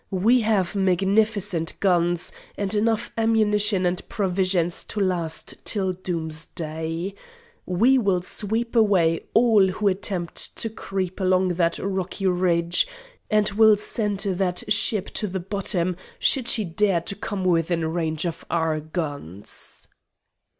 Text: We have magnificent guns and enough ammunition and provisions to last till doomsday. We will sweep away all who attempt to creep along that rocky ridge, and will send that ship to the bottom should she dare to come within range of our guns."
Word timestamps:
We 0.09 0.41
have 0.41 0.75
magnificent 0.75 1.79
guns 1.79 2.31
and 2.57 2.73
enough 2.73 3.11
ammunition 3.19 3.85
and 3.85 4.01
provisions 4.09 4.83
to 4.85 4.99
last 4.99 5.63
till 5.63 5.93
doomsday. 5.93 7.13
We 7.67 7.97
will 7.99 8.23
sweep 8.23 8.75
away 8.75 9.27
all 9.35 9.67
who 9.67 9.87
attempt 9.87 10.55
to 10.55 10.71
creep 10.71 11.19
along 11.19 11.49
that 11.49 11.77
rocky 11.77 12.25
ridge, 12.25 12.87
and 13.29 13.47
will 13.51 13.77
send 13.77 14.21
that 14.21 14.63
ship 14.73 15.11
to 15.11 15.27
the 15.27 15.39
bottom 15.39 15.95
should 16.17 16.47
she 16.47 16.65
dare 16.65 17.01
to 17.01 17.13
come 17.13 17.45
within 17.45 17.85
range 17.85 18.25
of 18.25 18.43
our 18.49 18.79
guns." 18.79 19.87